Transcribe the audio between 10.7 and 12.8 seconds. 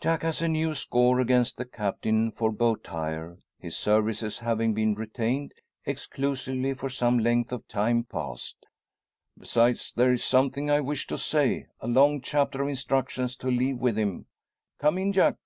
I wish to say a long chapter of